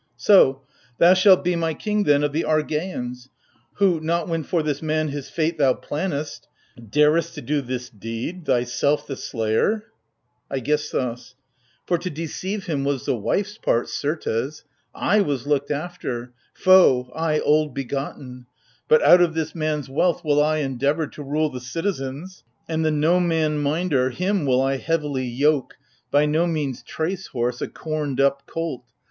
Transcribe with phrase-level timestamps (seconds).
[0.17, 0.63] So—
[0.97, 3.29] thou shalt be my king then of the Argeians—
[3.75, 6.47] Who, not when for this man his fate thou plannedst,
[6.79, 9.91] Daredst to do this deed— thyself the slayer!
[10.49, 11.35] AIGISTHOS.
[11.85, 16.33] For, to deceive him was the wife's part, certes:/ was looked after—
[16.65, 18.47] foe, ay, old begotten!
[18.87, 18.87] AGAMEMNON.
[18.87, 22.83] 143 But out of this man's wealth will I endeavour To rule the citizens: and
[22.83, 25.75] the no man minder— Him will I heavily yoke—
[26.09, 28.83] by no means trace horse, A corned up colt